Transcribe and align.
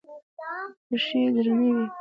پښې 0.87 1.17
يې 1.23 1.29
درنې 1.35 1.69
وې. 1.75 1.85